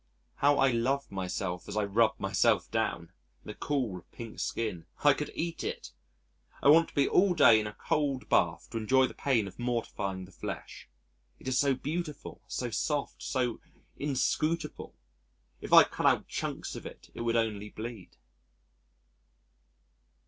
[0.37, 3.11] How I love myself as I rub myself down!
[3.45, 5.91] the cool, pink skin I could eat it!
[6.59, 9.59] I want to be all day in a cold bath to enjoy the pain of
[9.59, 10.89] mortifying the flesh
[11.37, 13.59] it is so beautiful, so soft, so
[13.95, 14.95] inscrutable
[15.59, 18.17] if I cut out chunks of it, it would only bleed.